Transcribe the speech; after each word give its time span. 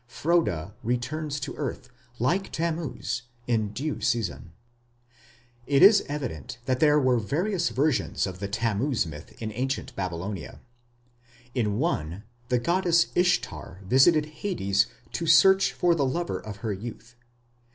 Frode 0.07 0.71
returns 0.81 1.39
to 1.41 1.53
earth, 1.57 1.87
like 2.17 2.51
Tammuz, 2.51 3.21
in 3.45 3.71
due 3.71 4.01
season. 4.01 4.51
It 5.67 5.83
is 5.83 6.03
evident 6.09 6.57
that 6.65 6.79
there 6.79 6.99
were 6.99 7.19
various 7.19 7.69
versions 7.69 8.25
of 8.25 8.39
the 8.39 8.47
Tammuz 8.47 9.05
myth 9.05 9.39
in 9.39 9.51
Ancient 9.51 9.95
Babylonia. 9.95 10.59
In 11.53 11.77
one 11.77 12.23
the 12.49 12.57
goddess 12.57 13.11
Ishtar 13.13 13.81
visited 13.85 14.25
Hades 14.41 14.87
to 15.11 15.27
search 15.27 15.71
for 15.71 15.93
the 15.93 16.03
lover 16.03 16.39
of 16.39 16.57
her 16.65 16.73
youth. 16.73 17.15